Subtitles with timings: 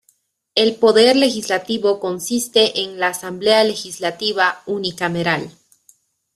[0.55, 5.55] El poder legislativo consiste en la Asamblea Legislativa unicameral.